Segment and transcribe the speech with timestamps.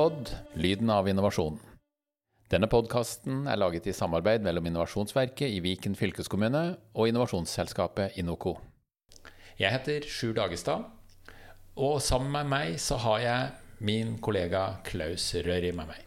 [0.00, 1.58] Inopod lyden av innovasjon.
[2.48, 6.62] Denne podkasten er laget i samarbeid mellom Innovasjonsverket i Viken fylkeskommune
[6.96, 8.54] og innovasjonsselskapet Inoco.
[9.60, 10.86] Jeg heter Sjur Dagestad,
[11.76, 16.06] og sammen med meg så har jeg min kollega Klaus Røri med meg.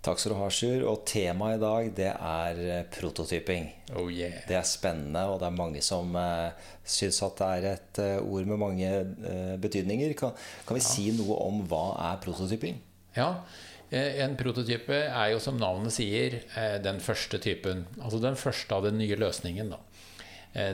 [0.00, 0.86] Takk skal du ha, Sjur.
[0.88, 3.68] Og temaet i dag det er eh, prototyping.
[3.92, 4.38] Oh yeah.
[4.48, 6.48] Det er spennende, og det er mange som uh,
[6.80, 10.16] syns at det er et uh, ord med mange uh, betydninger.
[10.16, 10.32] Kan,
[10.64, 10.88] kan vi ja.
[10.88, 12.80] si noe om hva er prototyping?
[13.16, 13.44] Ja,
[13.92, 16.38] en prototype er jo som navnet sier
[16.80, 17.84] den første typen.
[18.00, 19.74] Altså den første av den nye løsningen.
[19.74, 19.80] da.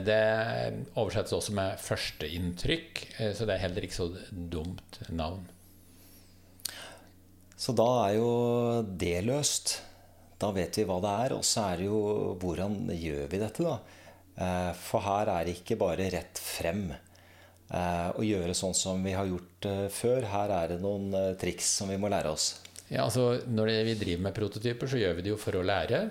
[0.07, 0.21] Det
[0.95, 3.03] oversettes også med førsteinntrykk,
[3.35, 5.43] så det er heller ikke så dumt navn.
[7.59, 8.31] Så da er jo
[8.87, 9.81] det løst.
[10.39, 11.35] Da vet vi hva det er.
[11.35, 11.99] Og så er det jo
[12.39, 13.75] hvordan gjør vi dette, da?
[14.39, 16.87] Eh, for her er det ikke bare rett frem
[17.73, 20.27] eh, å gjøre sånn som vi har gjort eh, før.
[20.31, 22.51] Her er det noen triks som vi må lære oss.
[22.89, 26.03] Ja, altså Når vi driver med prototyper, så gjør vi det jo for å lære.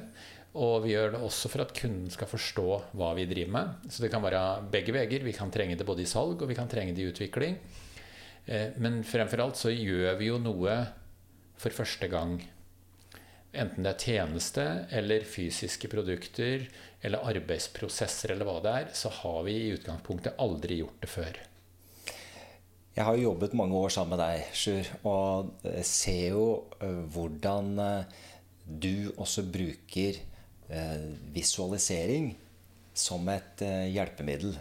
[0.58, 3.90] Og vi gjør det også for at kunden skal forstå hva vi driver med.
[3.92, 4.42] Så det kan være
[4.72, 5.26] begge veier.
[5.26, 7.58] Vi kan trenge det både i salg og vi kan trenge det i utvikling.
[8.80, 10.78] Men fremfor alt så gjør vi jo noe
[11.60, 12.38] for første gang.
[13.56, 16.66] Enten det er tjeneste eller fysiske produkter
[17.00, 21.38] eller arbeidsprosesser eller hva det er, så har vi i utgangspunktet aldri gjort det før.
[22.98, 25.52] Jeg har jo jobbet mange år sammen med deg, Sjur, og
[25.86, 26.46] ser jo
[26.82, 28.16] eh, hvordan eh,
[28.66, 32.32] du også bruker eh, visualisering
[32.98, 33.62] som et
[33.94, 34.56] hjelpemiddel.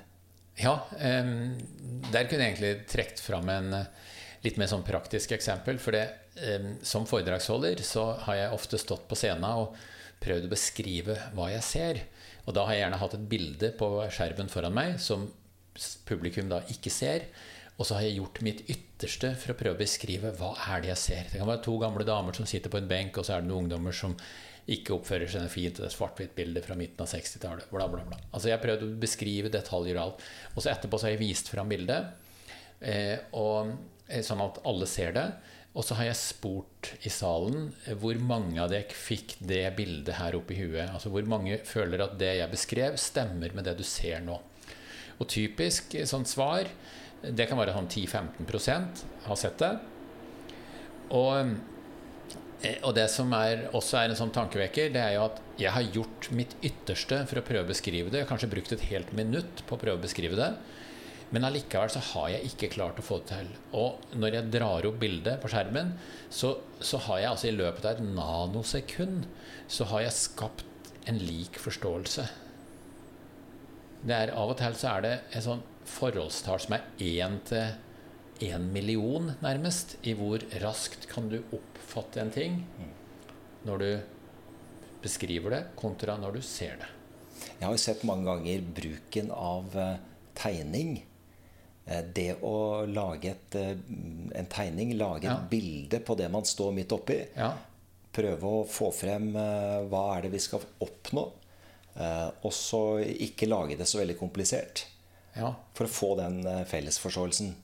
[0.62, 3.74] Ja, der kunne jeg egentlig trukket fram en
[4.44, 5.82] litt mer sånn praktisk eksempel.
[5.82, 6.06] For det,
[6.86, 9.76] som foredragsholder så har jeg ofte stått på scenen og
[10.24, 12.02] prøvd å beskrive hva jeg ser.
[12.48, 15.28] Og da har jeg gjerne hatt et bilde på skjermen foran meg som
[16.08, 17.28] publikum da ikke ser.
[17.78, 20.92] Og så har jeg gjort mitt ytterste for å prøve å beskrive hva er det
[20.96, 21.26] jeg ser.
[21.30, 23.52] Det kan være to gamle damer som sitter på en benk, og så er det
[23.52, 24.16] noen ungdommer som
[24.68, 25.78] ikke oppfører seg fint.
[25.78, 27.70] Det er svart-hvitt bilde fra midten av 60-tallet.
[27.70, 28.18] Bla, bla, bla.
[28.32, 30.26] Altså Jeg har prøvd å beskrive detaljer og alt.
[30.56, 32.10] Og så etterpå så har jeg vist fram bildet.
[32.82, 33.78] Eh, og
[34.08, 35.26] Eh, sånn at alle ser det.
[35.78, 40.18] Og så har jeg spurt i salen eh, hvor mange av dere fikk det bildet
[40.18, 40.88] her oppe i huet.
[40.90, 44.40] Altså hvor mange føler at det jeg beskrev, stemmer med det du ser nå.
[45.18, 46.70] Og typisk sånt sånn svar,
[47.22, 49.72] det kan være sånn 10-15 har sett det.
[51.18, 51.54] Og,
[52.84, 55.94] og, det som er, også er en sånn tankevekker, det er jo at jeg har
[55.96, 58.22] gjort mitt ytterste for å prøve å beskrive det.
[58.22, 60.52] Jeg har kanskje brukt et helt minutt på å prøve å beskrive det.
[61.36, 63.50] Men allikevel så har jeg ikke klart å få det til.
[63.76, 65.94] Og når jeg drar opp bildet på skjermen,
[66.32, 69.26] så, så har jeg altså i løpet av et nanosekund
[69.68, 72.28] så har jeg skapt en lik forståelse.
[74.08, 78.48] Det er Av og til så er det et sånn forholdstall som er én til
[78.48, 82.62] én million, nærmest, i hvor raskt kan du oppfatte en ting
[83.68, 83.90] når du
[85.02, 86.92] beskriver det, kontra når du ser det.
[87.58, 90.00] Jeg har jo sett mange ganger bruken av eh,
[90.38, 91.00] tegning
[91.88, 93.78] det å lage et, eh,
[94.36, 95.38] en tegning, lage ja.
[95.38, 97.54] et bilde på det man står midt oppi, ja.
[98.12, 101.30] prøve å få frem eh, hva er det vi skal oppnå,
[101.98, 104.84] og så ikke lage det så veldig komplisert.
[105.34, 105.48] Ja.
[105.74, 107.56] For å få den fellesforståelsen.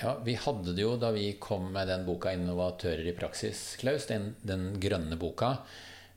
[0.00, 4.08] Ja, Vi hadde det jo da vi kom med den boka 'Innovatører i praksis', Klaus.
[4.10, 5.52] Den, den grønne boka.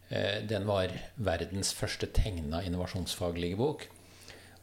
[0.10, 3.86] Den var verdens første tegna innovasjonsfaglige bok.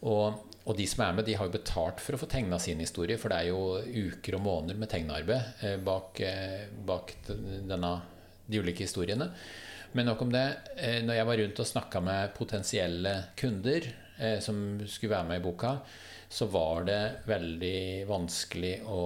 [0.02, 2.80] Og og de som er med, de har jo betalt for å få tegna sin
[2.80, 7.90] historie, for det er jo uker og måneder med tegnearbeid eh, bak, eh, bak denne,
[8.46, 9.28] de ulike historiene.
[9.92, 10.46] Men nok om det.
[10.78, 15.42] Eh, når jeg var rundt og snakka med potensielle kunder som skulle være med i
[15.42, 15.72] boka,
[16.30, 19.00] så var det veldig vanskelig å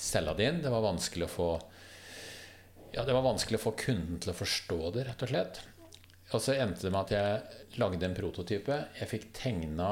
[0.00, 0.62] selge det inn.
[0.64, 1.48] Det var vanskelig å få
[2.94, 5.60] ja, det var vanskelig å få kunden til å forstå det, rett og slett.
[6.32, 8.80] Og så endte det med at jeg lagde en prototype.
[8.96, 9.90] Jeg fikk tegna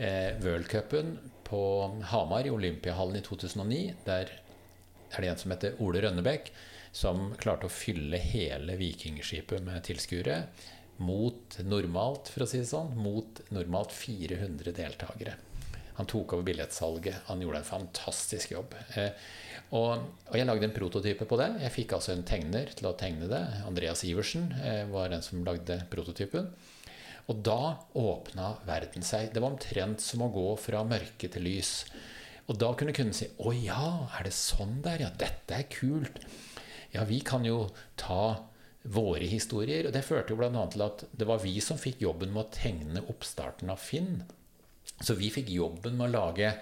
[0.00, 1.62] eh, Worldcupen på
[2.10, 3.80] Hamar, i Olympiahallen i 2009.
[4.06, 4.32] Der
[5.10, 6.52] er det en som heter Ole Rønnebekk,
[6.92, 10.42] som klarte å fylle hele Vikingskipet med tilskuere.
[11.00, 15.36] Mot normalt, for å si det sånn, mot normalt 400 deltakere.
[16.00, 17.26] Han tok over billettsalget.
[17.28, 18.74] Han gjorde en fantastisk jobb.
[18.96, 19.10] Eh,
[19.76, 21.50] og, og, jeg lagde en prototype på det.
[21.64, 23.40] Jeg fikk altså en tegner til å tegne det.
[23.68, 26.48] Andreas Iversen eh, var den som lagde prototypen.
[27.30, 29.30] Og da åpna verden seg.
[29.30, 31.84] Det var omtrent som å gå fra mørke til lys.
[32.50, 34.98] Og da kunne kunden si 'Å ja, er det sånn der?
[35.06, 36.18] Ja, dette er kult'.
[36.90, 38.50] Ja, vi kan jo ta
[38.82, 39.86] våre historier.
[39.86, 40.66] Og det førte jo bl.a.
[40.72, 44.24] til at det var vi som fikk jobben med å tegne oppstarten av Finn.
[45.00, 46.54] Så vi fikk jobben med å lage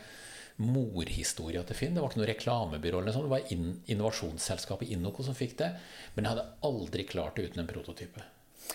[0.59, 1.95] morhistoria til Finn.
[1.95, 3.01] Det var ikke noe reklamebyrå.
[3.01, 3.25] eller sånt.
[3.25, 5.77] Det var in innovasjonsselskapet Innoco som fikk det.
[6.15, 8.21] Men jeg hadde aldri klart det uten en prototype.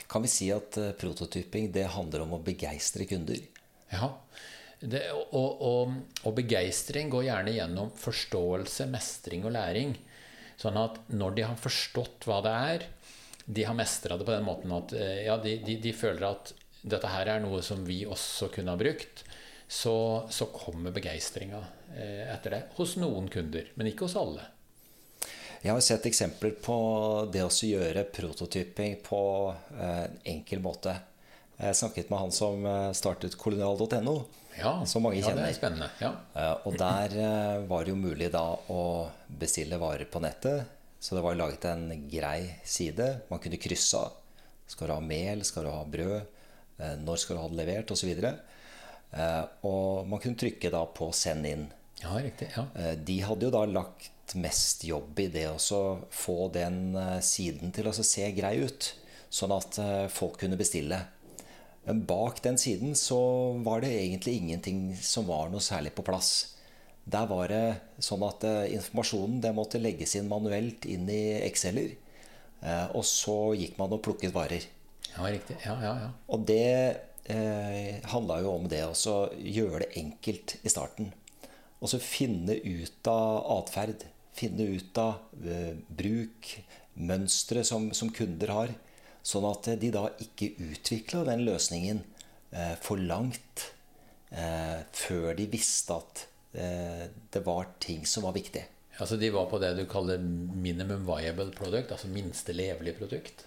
[0.10, 3.40] Kan vi si at uh, prototyping det handler om å begeistre kunder?
[3.94, 4.10] Ja.
[4.84, 5.94] Det, og, og,
[6.28, 9.94] og begeistring går gjerne gjennom forståelse, mestring og læring.
[10.60, 12.88] Sånn at når de har forstått hva det er,
[13.45, 16.54] de har mestra det på den måten at eh, ja, de, de, de, føler at
[16.84, 19.24] dette her er noe som vi også kunne ha brukt,
[19.68, 19.95] så,
[20.31, 21.60] så kommer begeistringa
[21.95, 22.62] eh, etter det.
[22.78, 24.45] Hos noen kunder, men ikke hos alle.
[25.63, 26.75] Jeg har sett eksempler på
[27.31, 29.24] det å gjøre prototyping på
[29.80, 30.95] eh, en enkel måte.
[31.57, 32.65] Jeg snakket med han som
[32.98, 34.15] startet kolonial.no,
[34.57, 35.45] ja, som mange kjenner.
[35.45, 35.89] Ja, det er spennende.
[36.01, 36.56] Ja.
[36.68, 37.13] Og der
[37.69, 38.42] var det jo mulig da
[38.74, 38.81] å
[39.39, 40.65] bestille varer på nettet
[41.04, 43.06] så det var laget en grei side.
[43.27, 44.13] Man kunne krysse av.
[44.71, 45.42] Skal du ha mel?
[45.44, 46.38] Skal du ha brød?
[46.80, 47.92] Eh, når skal du ha det levert?
[47.92, 48.12] Osv.
[48.13, 48.38] Og,
[49.19, 51.66] eh, og man kunne trykke da på 'send inn'.
[52.00, 52.63] Ja, riktig, ja.
[52.80, 55.81] Eh, de hadde jo da lagt mest jobb i det å
[56.14, 58.94] få den siden til å se grei ut.
[59.34, 59.80] Sånn at
[60.14, 61.00] folk kunne bestille.
[61.84, 63.20] Men bak den siden så
[63.66, 66.56] var det egentlig ingenting som var noe særlig på plass.
[67.04, 67.64] Der var det
[68.00, 71.98] sånn at uh, informasjonen det måtte legges inn manuelt inn i Excel-er.
[72.96, 74.64] Og så gikk man og plukket varer.
[75.18, 75.58] Ja, riktig.
[75.66, 76.12] Ja, ja, ja.
[76.31, 76.69] Og det
[77.30, 81.12] eh, handla jo om det å gjøre det enkelt i starten.
[81.83, 84.07] Og så finne ut av atferd.
[84.33, 86.56] Finne ut av uh, bruk,
[86.95, 88.75] mønstre som, som, kunder har.
[89.24, 92.00] Sånn at de da ikke utvikla den løsningen
[92.56, 93.68] uh, for langt
[94.31, 98.65] uh, før de visste at Eh, det var ting som var viktig.
[98.97, 103.45] Altså De var på det du kaller minimum viable product, altså minste levelige produkt?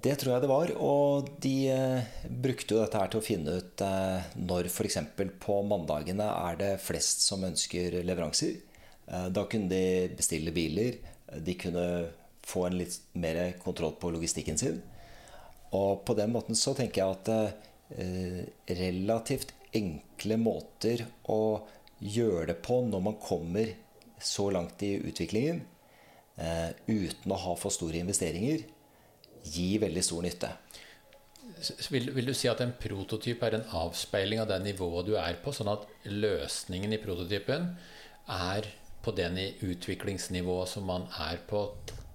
[0.00, 0.72] Det tror jeg det var.
[0.80, 4.98] Og de eh, brukte jo dette her til å finne ut eh, når f.eks.
[5.42, 8.56] på mandagene er det flest som ønsker leveranser.
[9.06, 10.96] Eh, da kunne de bestille biler.
[11.36, 11.84] De kunne
[12.46, 14.80] få en litt mer kontroll på logistikken sin.
[15.76, 17.58] Og på den måten så tenker jeg at
[18.70, 21.60] relativt enkle måter å
[22.02, 23.70] gjøre det på når man kommer
[24.22, 25.60] så langt i utviklingen
[26.86, 28.64] uten å ha for store investeringer,
[29.44, 30.50] gir veldig stor nytte.
[31.90, 35.40] Vil, vil, du si at en prototyp er en avspeiling av det nivået du er
[35.42, 37.72] på, sånn at løsningen i prototypen
[38.30, 38.68] er
[39.04, 39.30] på det
[39.64, 41.64] utviklingsnivået som man er på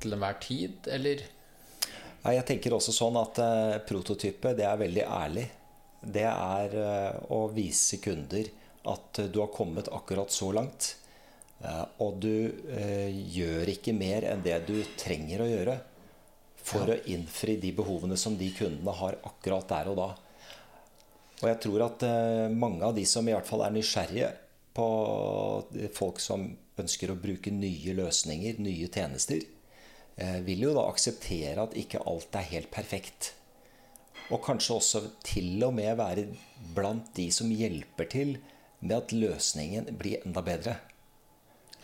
[0.02, 1.24] til enhver tid, eller?
[2.24, 5.46] Ja, jeg tenker også sånn at uh, prototype, det er veldig ærlig.
[6.02, 8.50] Det er uh, å vise kunder
[8.90, 10.94] at du har kommet akkurat så langt.
[11.66, 12.52] Eh, og du
[13.34, 15.78] gjør ikke mer enn det du trenger å gjøre
[16.66, 16.96] for ja.
[16.96, 20.10] å innfri de behovene som de kundene har akkurat der og da.
[21.42, 24.32] Og jeg tror at eh, mange av de som i hvert fall er nysgjerrige
[24.76, 24.88] på
[25.96, 26.50] folk som
[26.82, 29.46] ønsker å bruke nye løsninger, nye tjenester,
[30.44, 33.30] vil jo da akseptere at ikke alt er helt perfekt.
[34.34, 36.26] Og kanskje også til og med være
[36.76, 38.36] blant de som hjelper til
[38.82, 40.78] med at løsningen blir enda bedre.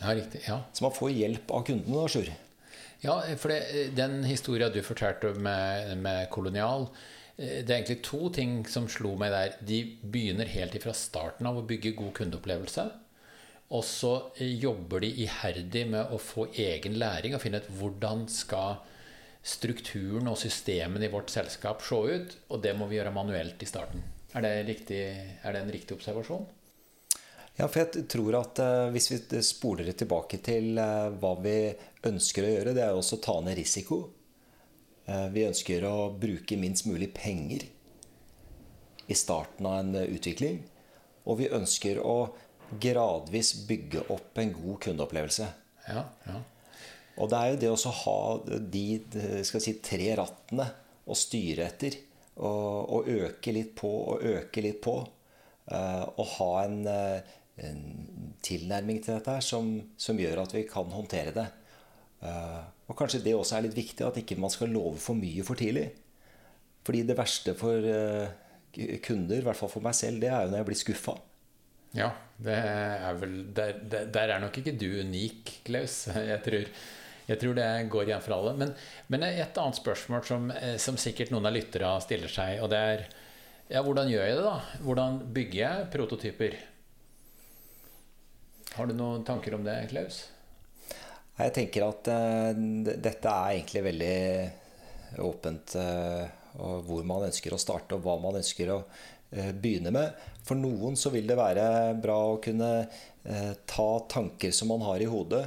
[0.00, 0.62] Ja, riktig, ja.
[0.72, 2.32] Så man får hjelp av kundene, da, Sjur.
[3.02, 6.86] Ja, for det, den historien du fortalte med, med, Kolonial
[7.36, 9.56] eh, Det er egentlig to ting som slo meg der.
[9.66, 12.86] De begynner helt fra starten av å bygge god kundeopplevelse.
[13.74, 18.28] Og så eh, jobber de iherdig med å få egen læring og finne ut hvordan
[18.30, 18.78] skal
[19.42, 22.38] strukturen og systemene i vårt selskap se ut.
[22.54, 24.06] Og det må vi gjøre manuelt i starten.
[24.32, 25.02] Er det, riktig,
[25.42, 26.46] er det en riktig observasjon?
[27.58, 31.56] Ja, for jeg tror at uh, Hvis vi spoler det tilbake til uh, hva vi
[32.08, 34.02] ønsker å gjøre, det er jo også å ta ned risiko.
[35.06, 37.66] Uh, vi ønsker å bruke minst mulig penger
[39.10, 40.62] i starten av en utvikling.
[41.28, 42.32] Og vi ønsker å
[42.80, 45.48] gradvis bygge opp en god kundeopplevelse.
[45.90, 46.40] Ja, ja.
[47.20, 48.20] Og det er jo det å ha
[48.72, 48.84] de
[49.44, 50.64] si, tre rattene
[51.04, 51.98] å styre etter.
[52.32, 54.94] Og, og, øke litt på og øke litt på.
[55.68, 56.78] og ha en
[58.42, 61.48] tilnærming til dette som, som, gjør at vi kan håndtere det.
[62.22, 65.44] Uh, og kanskje det også er litt viktig, at ikke man skal love for mye
[65.46, 65.88] for tidlig.
[66.86, 68.32] Fordi det verste for uh,
[69.04, 71.16] kunder, i hvert fall for meg selv, det er jo når jeg blir skuffa.
[71.92, 72.08] Ja,
[72.40, 76.06] det er vel der, der, der, er nok ikke du unik, Klaus.
[76.08, 76.70] Jeg tror,
[77.28, 78.54] jeg tror det går igjen for alle.
[78.56, 78.72] Men,
[79.12, 82.80] men, et annet spørsmål som, eh, som sikkert noen av lytterne stiller seg, og det
[82.94, 83.04] er
[83.72, 84.80] ja, hvordan gjør jeg det, da?
[84.84, 86.56] Hvordan bygger jeg prototyper?
[88.72, 90.22] Har du noen tanker om det, Klaus?
[91.36, 92.52] Jeg tenker at uh,
[92.88, 96.24] dette er egentlig veldig åpent uh,
[96.86, 98.82] hvor man ønsker å starte, og hva man ønsker å
[99.32, 100.16] begynne med.
[100.44, 101.64] For noen så vil det være
[101.96, 102.68] bra å kunne
[103.64, 105.40] ta tanker som man har i hodet,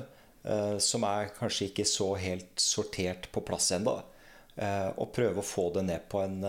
[0.82, 3.94] som er kanskje ikke så helt sortert på plass ennå.
[4.98, 6.40] Og prøve å få det ned på en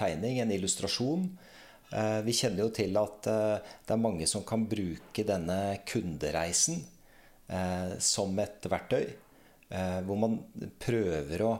[0.00, 1.28] tegning, en illustrasjon.
[1.88, 6.82] Vi kjenner jo til at det er mange som kan bruke denne kundereisen
[8.04, 9.06] som et verktøy.
[9.68, 10.38] Eh, hvor man
[10.80, 11.50] prøver å,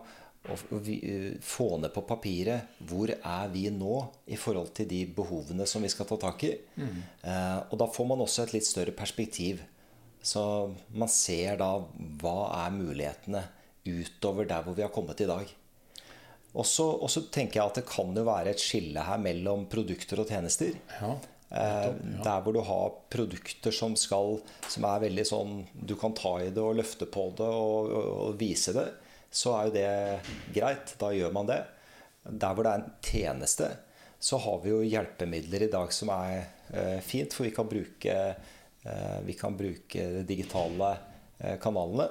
[0.48, 3.98] å, eh, få ned på papiret hvor er vi nå
[4.32, 6.54] i forhold til de behovene som vi skal ta tak i.
[6.80, 7.02] Mm.
[7.20, 9.60] Eh, og da får man også et litt større perspektiv.
[10.24, 10.42] Så
[10.96, 11.74] man ser da
[12.22, 13.44] hva er mulighetene
[13.88, 15.52] utover der hvor vi har kommet i dag.
[16.56, 20.30] Og så tenker jeg at det kan jo være et skille her mellom produkter og
[20.30, 20.78] tjenester.
[21.00, 21.12] Ja.
[21.48, 21.90] Eh,
[22.24, 24.36] der hvor du har produkter som, skal,
[24.68, 28.08] som er veldig sånn Du kan ta i det og løfte på det og, og,
[28.26, 28.86] og, vise det.
[29.32, 30.94] Så er jo det greit.
[31.00, 31.62] Da gjør man det.
[32.28, 33.68] Der hvor det er en tjeneste,
[34.20, 37.32] så har vi jo hjelpemidler i dag som er eh, fint.
[37.32, 38.16] For vi kan bruke,
[38.84, 40.90] eh, vi kan bruke de digitale
[41.38, 42.08] eh, kanalene.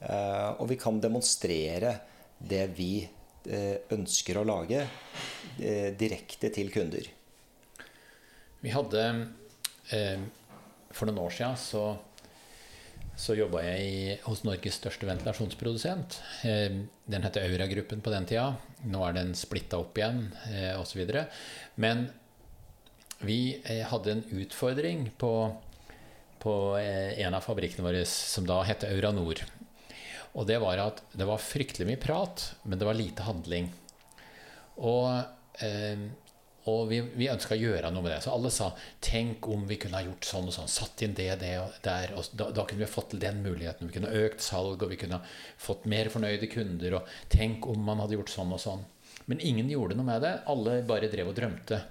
[0.00, 1.96] Eh, og vi kan demonstrere
[2.38, 4.84] det vi eh, ønsker å lage,
[5.98, 7.08] direkte til kunder.
[8.62, 9.02] Vi hadde
[9.90, 10.22] eh,
[10.94, 11.82] For noen år siden så,
[13.18, 16.20] så jobba jeg hos Norges største ventilasjonsprodusent.
[16.46, 18.52] Eh, den het Aura-gruppen på den tida.
[18.86, 21.02] Nå er den splitta opp igjen, eh, osv.
[21.82, 22.06] Men
[23.22, 25.32] vi eh, hadde en utfordring på,
[26.42, 29.42] på eh, en av fabrikkene våre som da het Aura Nord.
[30.32, 33.68] Og det var at det var fryktelig mye prat, men det var lite handling.
[34.80, 35.08] Og
[35.60, 36.08] eh,
[36.70, 38.20] og vi, vi ønska å gjøre noe med det.
[38.22, 38.68] Så alle sa
[39.02, 40.70] tenk om vi kunne ha gjort sånn og sånn.
[40.70, 42.12] Satt inn det, det og der.
[42.14, 43.88] Og da, da, kunne vi fått til den muligheten.
[43.90, 45.18] Vi kunne økt salg, og vi kunne
[45.58, 47.00] fått mer fornøyde kunder.
[47.00, 48.84] Og tenk om man hadde gjort sånn og sånn.
[49.26, 50.36] Men ingen gjorde noe med det.
[50.54, 51.82] Alle bare drev og drømte.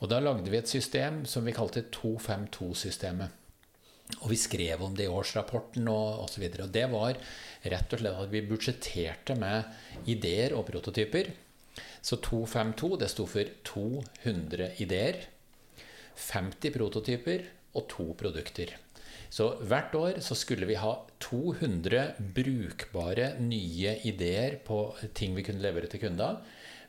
[0.00, 3.45] Og da lagde vi et system som vi kalte 252-systemet.
[4.22, 6.44] Og vi skrev om det i årsrapporten og osv.
[6.46, 7.18] Og, og det var
[7.66, 11.32] rett og slett at vi budsjetterte med ideer og prototyper.
[12.00, 15.24] Så 252 det sto for 200 ideer,
[16.16, 18.76] 50 prototyper og to produkter.
[19.28, 22.04] Så hvert år så skulle vi ha 200
[22.36, 24.80] brukbare nye ideer på
[25.18, 26.38] ting vi kunne levere til kunder.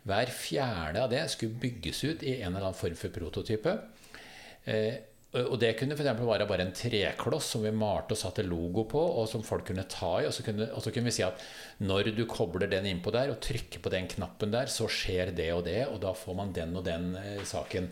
[0.08, 3.74] Hver fjerde av det skulle bygges ut i en eller annen form for prototype.
[4.64, 5.02] Eh,
[5.36, 9.02] og det kunne for være bare en trekloss som vi malte og satte logo på,
[9.20, 10.28] og som folk kunne ta i.
[10.30, 11.42] Og så kunne, og så kunne vi si at
[11.84, 15.50] når du kobler den innpå der og trykker på den knappen der, så skjer det
[15.54, 17.92] og det, og da får man den og den eh, saken.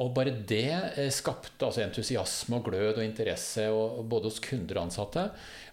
[0.00, 0.68] Og bare det
[1.00, 5.26] eh, skapte altså entusiasme og glød og interesse og både hos kunder og ansatte.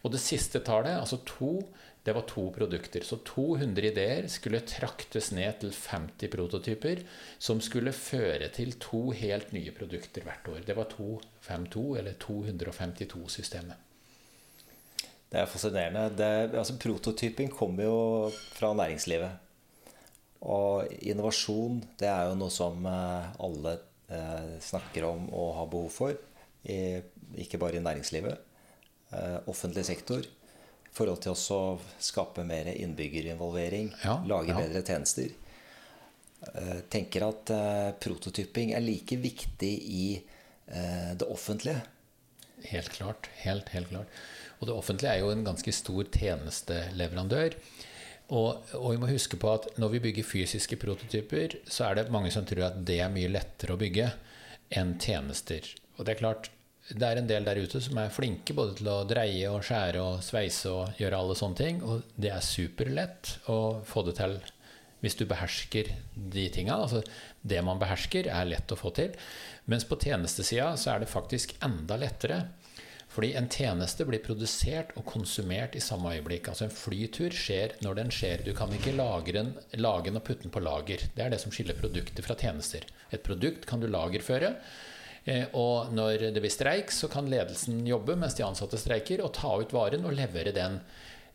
[0.04, 1.58] Og det siste tallet, altså to,
[2.04, 3.04] det var to produkter.
[3.04, 7.04] Så 200 ideer skulle traktes ned til 50 prototyper,
[7.38, 10.64] som skulle føre til to helt nye produkter hvert år.
[10.68, 13.86] Det var 252, eller 252-systemet.
[15.30, 16.08] Det er fascinerende.
[16.18, 18.00] Det, altså, prototyping kommer jo
[18.56, 19.46] fra næringslivet.
[20.40, 23.76] Og innovasjon det er jo noe som eh, alle
[24.08, 26.16] eh, snakker om og har behov for.
[26.64, 28.40] Ikke bare i næringslivet.
[29.12, 30.24] Eh, offentlig sektor.
[30.96, 31.62] Forhold til å
[32.02, 33.94] skape mer innbyggerinvolvering.
[34.04, 34.58] Ja, lage ja.
[34.64, 35.32] bedre tjenester.
[36.40, 41.82] Eh, tenker at eh, prototyping er like viktig i eh, det offentlige.
[42.70, 43.30] Helt klart.
[43.44, 44.20] Helt, helt klart.
[44.60, 47.56] Og det offentlige er jo en ganske stor tjenesteleverandør.
[48.30, 52.14] Og, og, vi må huske på at når vi bygger fysiske prototyper, så er det
[52.14, 54.12] mange som tror at det er mye lettere å bygge
[54.78, 55.66] enn tjenester.
[55.98, 56.52] Og det er klart,
[56.90, 60.02] det er en del der ute som er flinke både til å dreie og skjære
[60.02, 61.82] og sveise og gjøre alle sånne ting.
[61.86, 64.40] Og det er superlett å få det til
[65.04, 66.76] hvis du behersker de tinga.
[66.76, 67.04] Altså,
[67.42, 69.14] det man behersker, er lett å få til.
[69.70, 72.42] Mens på tjenestesida så er det faktisk enda lettere.
[73.10, 76.52] Fordi en tjeneste blir produsert og konsumert i samme øyeblikk.
[76.52, 78.44] Altså En flytur skjer når den skjer.
[78.46, 81.08] Du kan ikke lage den, lage den og putte den på lager.
[81.16, 82.86] Det er det som skiller produkter fra tjenester.
[83.10, 84.54] Et produkt kan du lagerføre.
[85.26, 89.34] Eh, og når det blir streik, så kan ledelsen jobbe mens de ansatte streiker, og
[89.38, 90.80] ta ut varen og levere den.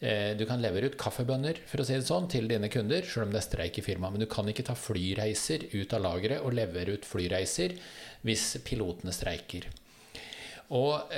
[0.01, 3.29] Eh, du kan levere ut kaffebønner for å si det sånn, til dine kunder, selv
[3.29, 4.17] om det er streik i firmaet.
[4.17, 7.77] Men du kan ikke ta flyreiser ut av lageret og levere ut flyreiser
[8.25, 9.69] hvis pilotene streiker.
[10.75, 11.13] Og,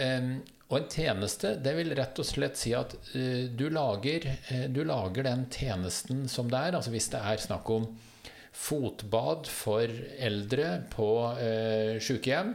[0.67, 4.27] og, en tjeneste, det vil rett og slett si at du, lager,
[4.75, 6.77] du, lager, den tjenesten som det er.
[6.77, 7.87] Altså hvis det er snakk om
[8.57, 11.09] fotbad for eldre på
[11.39, 12.55] eh, sykehjem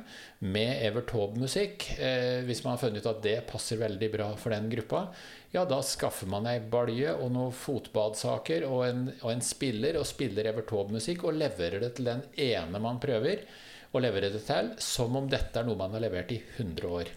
[0.52, 1.86] med Evert Taube-musikk.
[2.02, 5.06] Eh, hvis man har funnet ut at det passer veldig bra for den gruppa,
[5.54, 10.10] ja, da skaffer man ei balje og noen fotbadsaker og en, og en spiller, og
[10.10, 13.46] spiller Evert Taube-musikk og leverer det til den ene man prøver
[13.92, 17.12] å levere det til, som om dette er noe man har levert i 100 år.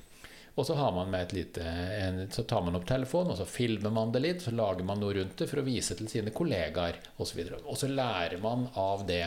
[0.54, 0.74] Og så,
[1.32, 4.42] lite, en, så tar man opp telefonen, og så filmer man det litt.
[4.42, 7.40] Så lager man noe rundt det for å vise til sine kollegaer osv.
[7.48, 9.24] Og, og så lærer man av det.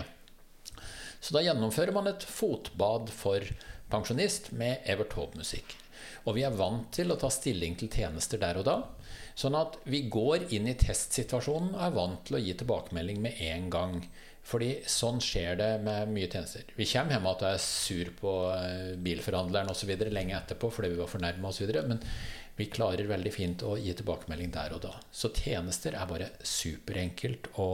[1.20, 3.44] Så da gjennomfører man et fotbad for
[3.92, 5.76] pensjonist med Evert Taube-musikk.
[6.28, 8.78] Og vi er vant til å ta stilling til tjenester der og da.
[9.38, 13.42] Sånn at vi går inn i testsituasjonen og er vant til å gi tilbakemelding med
[13.48, 14.00] en gang.
[14.48, 16.70] Fordi sånn skjer det med mye tjenester.
[16.78, 19.92] Vi kommer hjem at du er sur på eh, bilforhandleren osv.
[20.08, 21.74] lenge etterpå fordi vi var fornærma osv.
[21.90, 22.00] Men
[22.56, 24.94] vi klarer veldig fint å gi tilbakemelding der og da.
[25.12, 27.68] Så tjenester er bare superenkelt å,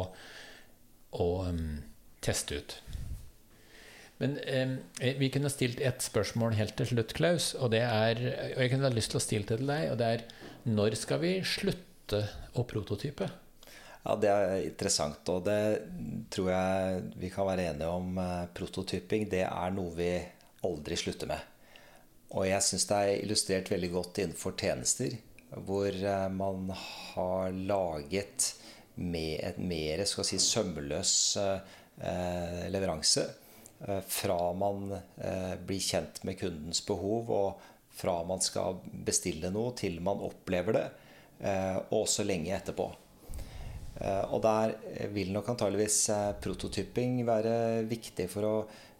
[1.22, 1.77] å um,
[2.25, 2.75] teste ut.
[4.18, 4.75] Men um,
[5.22, 7.53] vi kunne stilt ett spørsmål helt til slutt, Klaus.
[7.60, 8.25] Og, det er,
[8.56, 9.88] og jeg kunne ha lyst til å stille det til deg.
[9.94, 10.27] Og det er
[10.74, 12.25] når skal vi slutte
[12.58, 13.30] å prototype?
[14.03, 15.60] Ja, Det er interessant, og det
[16.33, 18.17] tror jeg vi kan være enige om.
[18.19, 20.10] Eh, prototyping det er noe vi
[20.67, 21.45] aldri slutter med.
[22.33, 25.15] Og jeg syns det er illustrert veldig godt innenfor tjenester,
[25.55, 28.50] hvor eh, man har laget
[29.00, 33.29] med et mer skal si, sømløs eh, leveranse.
[33.83, 34.93] Fra man
[35.67, 40.86] blir kjent med kundens behov, og fra man skal bestille noe, til man opplever det,
[41.89, 42.86] og også lenge etterpå.
[44.01, 44.73] Eh, og der
[45.13, 48.55] vil nok antageligvis eh, prototyping være viktig for å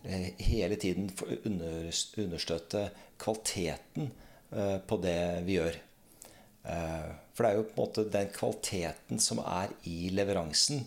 [0.06, 1.10] eh, hele tiden
[1.48, 2.90] understøtte
[3.22, 4.12] kvaliteten
[4.54, 5.78] på det vi gjør.
[6.62, 10.84] For det er jo på en måte den kvaliteten som er i leveransen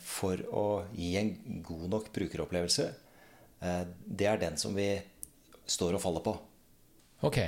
[0.00, 0.62] for å
[0.96, 1.34] gi en
[1.66, 2.86] god nok brukeropplevelse,
[3.60, 4.88] det er den som vi
[5.76, 6.34] står og faller på.
[7.28, 7.38] Ok,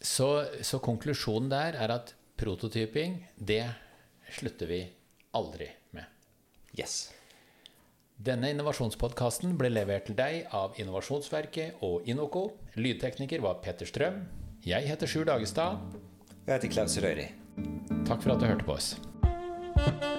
[0.00, 0.30] så,
[0.64, 3.66] så konklusjonen der er at prototyping, det
[4.40, 4.80] slutter vi
[5.36, 6.04] aldri med.
[6.78, 7.10] Yes.
[8.22, 12.44] Denne innovasjonspodkasten ble levert til deg av Innovasjonsverket og Inoco.
[12.78, 14.22] Lydtekniker var Petter Strøm.
[14.62, 15.82] Jeg heter Sjur Dagestad.
[16.46, 17.26] Jeg heter Klaus Røri.
[18.06, 20.11] Takk for at du hørte på oss.